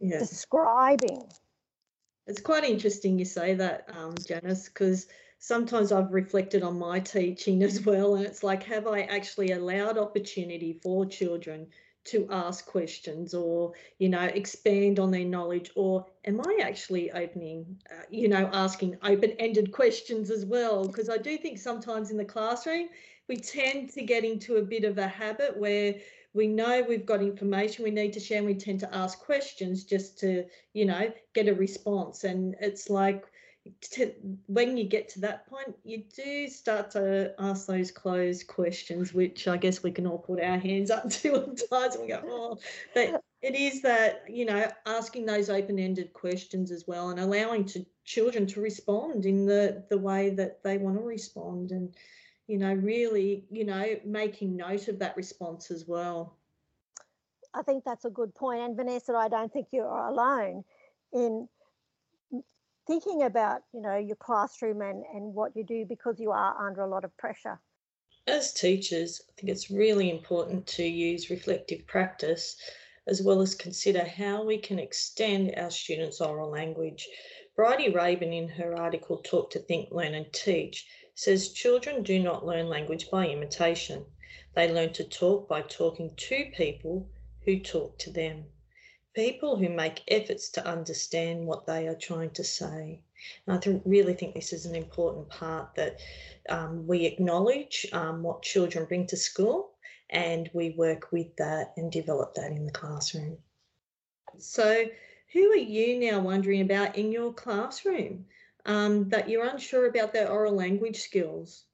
yes. 0.00 0.28
describing. 0.28 1.22
It's 2.26 2.40
quite 2.40 2.64
interesting 2.64 3.18
you 3.18 3.24
say 3.24 3.54
that, 3.54 3.88
um, 3.96 4.14
Janice, 4.26 4.68
because 4.68 5.08
sometimes 5.38 5.92
I've 5.92 6.12
reflected 6.12 6.62
on 6.62 6.78
my 6.78 7.00
teaching 7.00 7.62
as 7.64 7.84
well, 7.84 8.14
and 8.16 8.24
it's 8.24 8.42
like, 8.42 8.62
have 8.64 8.86
I 8.86 9.02
actually 9.02 9.52
allowed 9.52 9.98
opportunity 9.98 10.78
for 10.82 11.06
children 11.06 11.66
to 12.04 12.26
ask 12.30 12.66
questions 12.66 13.34
or 13.34 13.72
you 13.98 14.08
know 14.08 14.24
expand 14.24 14.98
on 14.98 15.10
their 15.10 15.24
knowledge 15.24 15.70
or 15.74 16.04
am 16.26 16.40
i 16.40 16.58
actually 16.62 17.10
opening 17.12 17.64
uh, 17.90 18.02
you 18.10 18.28
know 18.28 18.48
asking 18.52 18.96
open-ended 19.02 19.72
questions 19.72 20.30
as 20.30 20.44
well? 20.44 20.86
Because 20.86 21.08
i 21.08 21.16
do 21.16 21.36
think 21.38 21.58
sometimes 21.58 22.10
in 22.10 22.16
the 22.16 22.24
classroom 22.24 22.88
we 23.28 23.36
tend 23.36 23.90
to 23.90 24.02
get 24.02 24.24
into 24.24 24.56
a 24.56 24.62
bit 24.62 24.84
of 24.84 24.98
a 24.98 25.08
habit 25.08 25.56
where 25.56 25.94
we 26.34 26.48
know 26.48 26.84
we've 26.86 27.06
got 27.06 27.22
information 27.22 27.84
we 27.84 27.90
need 27.90 28.12
to 28.12 28.20
share 28.20 28.38
and 28.38 28.46
we 28.46 28.54
tend 28.54 28.80
to 28.80 28.94
ask 28.94 29.20
questions 29.20 29.84
just 29.84 30.18
to 30.18 30.44
you 30.72 30.84
know 30.84 31.12
get 31.32 31.48
a 31.48 31.54
response. 31.54 32.24
And 32.24 32.54
it's 32.60 32.90
like 32.90 33.24
to, 33.80 34.12
when 34.46 34.76
you 34.76 34.84
get 34.84 35.08
to 35.10 35.20
that 35.20 35.46
point, 35.46 35.74
you 35.84 36.04
do 36.14 36.48
start 36.48 36.90
to 36.92 37.34
ask 37.38 37.66
those 37.66 37.90
closed 37.90 38.46
questions, 38.46 39.14
which 39.14 39.48
I 39.48 39.56
guess 39.56 39.82
we 39.82 39.90
can 39.90 40.06
all 40.06 40.18
put 40.18 40.40
our 40.40 40.58
hands 40.58 40.90
up 40.90 41.08
to 41.10 41.34
at 41.36 41.70
times 41.70 41.94
and 41.94 42.02
we 42.02 42.08
go, 42.08 42.22
oh, 42.26 42.58
but 42.94 43.22
it 43.42 43.54
is 43.54 43.82
that, 43.82 44.24
you 44.28 44.44
know, 44.44 44.70
asking 44.86 45.26
those 45.26 45.48
open 45.48 45.78
ended 45.78 46.12
questions 46.12 46.70
as 46.70 46.86
well 46.86 47.10
and 47.10 47.20
allowing 47.20 47.64
to 47.66 47.84
children 48.04 48.46
to 48.48 48.60
respond 48.60 49.24
in 49.24 49.46
the, 49.46 49.84
the 49.88 49.98
way 49.98 50.30
that 50.30 50.62
they 50.62 50.76
want 50.76 50.96
to 50.98 51.02
respond 51.02 51.70
and, 51.70 51.94
you 52.46 52.58
know, 52.58 52.74
really, 52.74 53.44
you 53.50 53.64
know, 53.64 53.96
making 54.04 54.56
note 54.56 54.88
of 54.88 54.98
that 54.98 55.16
response 55.16 55.70
as 55.70 55.86
well. 55.86 56.36
I 57.54 57.62
think 57.62 57.84
that's 57.84 58.04
a 58.04 58.10
good 58.10 58.34
point. 58.34 58.60
And 58.60 58.76
Vanessa, 58.76 59.14
I 59.14 59.28
don't 59.28 59.52
think 59.52 59.68
you're 59.72 59.86
alone 59.86 60.64
in 61.12 61.48
thinking 62.86 63.22
about 63.22 63.62
you 63.72 63.80
know 63.80 63.96
your 63.96 64.16
classroom 64.16 64.82
and 64.82 65.04
and 65.14 65.34
what 65.34 65.56
you 65.56 65.64
do 65.64 65.84
because 65.88 66.20
you 66.20 66.30
are 66.30 66.66
under 66.66 66.82
a 66.82 66.88
lot 66.88 67.04
of 67.04 67.16
pressure. 67.16 67.60
As 68.26 68.52
teachers 68.52 69.20
i 69.28 69.32
think 69.40 69.50
it's 69.50 69.70
really 69.70 70.10
important 70.10 70.66
to 70.68 70.84
use 70.84 71.30
reflective 71.30 71.86
practice 71.86 72.56
as 73.06 73.22
well 73.22 73.42
as 73.42 73.54
consider 73.54 74.04
how 74.04 74.44
we 74.44 74.58
can 74.58 74.78
extend 74.78 75.54
our 75.56 75.70
students 75.70 76.20
oral 76.20 76.48
language. 76.50 77.06
Bridie 77.54 77.92
Raban 77.92 78.32
in 78.32 78.48
her 78.48 78.76
article 78.76 79.18
talk 79.18 79.50
to 79.50 79.58
think 79.58 79.90
learn 79.90 80.14
and 80.14 80.32
teach 80.32 80.86
says 81.14 81.52
children 81.52 82.02
do 82.02 82.18
not 82.18 82.46
learn 82.46 82.68
language 82.68 83.10
by 83.10 83.28
imitation. 83.28 84.06
They 84.54 84.72
learn 84.72 84.92
to 84.94 85.04
talk 85.04 85.48
by 85.48 85.62
talking 85.62 86.14
to 86.16 86.50
people 86.56 87.08
who 87.44 87.60
talk 87.60 87.98
to 87.98 88.10
them 88.10 88.46
people 89.14 89.56
who 89.56 89.68
make 89.68 90.02
efforts 90.08 90.48
to 90.50 90.66
understand 90.66 91.46
what 91.46 91.66
they 91.66 91.86
are 91.86 91.94
trying 91.94 92.30
to 92.30 92.44
say. 92.44 93.00
And 93.46 93.56
I 93.56 93.60
th- 93.60 93.80
really 93.84 94.14
think 94.14 94.34
this 94.34 94.52
is 94.52 94.66
an 94.66 94.74
important 94.74 95.28
part 95.28 95.74
that 95.76 96.00
um, 96.48 96.86
we 96.86 97.06
acknowledge 97.06 97.86
um, 97.92 98.22
what 98.22 98.42
children 98.42 98.84
bring 98.84 99.06
to 99.06 99.16
school 99.16 99.70
and 100.10 100.50
we 100.52 100.70
work 100.70 101.10
with 101.12 101.34
that 101.36 101.72
and 101.76 101.90
develop 101.90 102.34
that 102.34 102.50
in 102.50 102.66
the 102.66 102.72
classroom. 102.72 103.38
So, 104.38 104.84
who 105.32 105.50
are 105.50 105.56
you 105.56 105.98
now 105.98 106.20
wondering 106.20 106.60
about 106.60 106.96
in 106.96 107.10
your 107.10 107.32
classroom 107.32 108.26
um, 108.66 109.08
that 109.08 109.28
you're 109.28 109.46
unsure 109.46 109.86
about 109.86 110.12
their 110.12 110.30
oral 110.30 110.54
language 110.54 111.00
skills? 111.00 111.64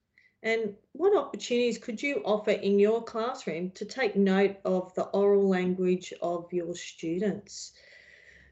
And 0.43 0.75
what 0.93 1.17
opportunities 1.17 1.77
could 1.77 2.03
you 2.03 2.23
offer 2.25 2.53
in 2.53 2.79
your 2.79 3.03
classroom 3.03 3.71
to 3.73 3.85
take 3.85 4.17
note 4.17 4.57
of 4.65 4.95
the 4.95 5.05
oral 5.05 5.47
language 5.47 6.15
of 6.23 6.51
your 6.53 6.75
students? 6.75 7.73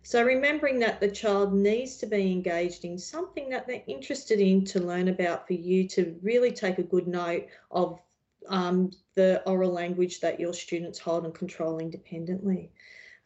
So, 0.03 0.23
remembering 0.23 0.79
that 0.81 1.01
the 1.01 1.11
child 1.11 1.55
needs 1.55 1.97
to 1.99 2.07
be 2.07 2.31
engaged 2.31 2.85
in 2.85 2.99
something 2.99 3.49
that 3.51 3.67
they're 3.67 3.83
interested 3.87 4.41
in 4.41 4.65
to 4.67 4.81
learn 4.81 5.09
about 5.09 5.47
for 5.47 5.55
you 5.55 5.89
to 5.89 6.19
really 6.23 6.53
take 6.53 6.79
a 6.79 6.83
good 6.83 7.09
note 7.09 7.47
of 7.71 8.01
um, 8.49 8.91
the 9.15 9.43
oral 9.47 9.71
language 9.71 10.21
that 10.21 10.41
your 10.41 10.55
students 10.55 10.99
hold 10.99 11.25
and 11.25 11.35
control 11.35 11.79
independently. 11.79 12.71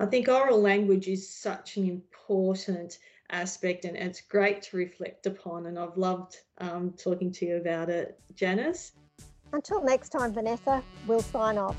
I 0.01 0.07
think 0.07 0.29
oral 0.29 0.61
language 0.61 1.07
is 1.07 1.29
such 1.29 1.77
an 1.77 1.89
important 1.89 2.99
aspect 3.33 3.85
and 3.85 3.97
it's 3.97 4.21
great 4.21 4.63
to 4.63 4.77
reflect 4.77 5.27
upon 5.27 5.67
and 5.67 5.79
I've 5.79 5.97
loved 5.97 6.37
um, 6.59 6.95
talking 7.03 7.33
to 7.33 7.47
you 7.47 7.57
about 7.57 7.89
it, 7.89 8.21
Janice. 8.35 8.93
Until 9.53 9.83
next 9.83 10.11
time, 10.11 10.33
Vanessa, 10.33 10.83
we'll 11.07 11.21
sign 11.21 11.59
off. 11.59 11.77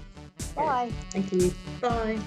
Bye. 0.55 0.91
Thank 1.11 1.31
you. 1.31 1.53
Bye. 1.81 2.19